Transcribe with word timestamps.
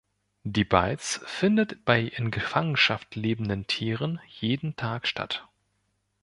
Die 0.43 0.63
Balz 0.65 1.21
findet 1.27 1.85
bei 1.85 2.01
in 2.01 2.31
Gefangenschaft 2.31 3.15
lebenden 3.15 3.67
Tieren 3.67 4.19
jeden 4.27 4.75
Tag 4.75 5.05
statt. 5.05 5.47